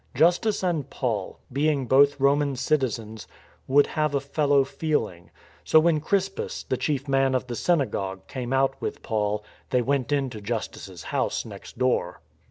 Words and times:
Justus 0.15 0.63
and 0.63 0.89
Paul, 0.89 1.37
being 1.53 1.85
both 1.85 2.19
Roman 2.19 2.55
citizens, 2.55 3.27
would 3.67 3.85
have 3.85 4.15
a 4.15 4.19
fellow 4.19 4.63
feel 4.63 5.07
ing. 5.07 5.29
So 5.63 5.79
when 5.79 6.01
Crispus, 6.01 6.63
the 6.63 6.75
chief 6.75 7.07
man 7.07 7.35
of 7.35 7.45
the 7.45 7.53
syna 7.53 7.85
gogue, 7.87 8.25
came 8.27 8.51
out 8.51 8.81
with 8.81 9.03
Paul, 9.03 9.43
they 9.69 9.83
went 9.83 10.11
into 10.11 10.41
Justus' 10.41 11.03
house 11.03 11.45
next 11.45 11.77
door. 11.77 12.19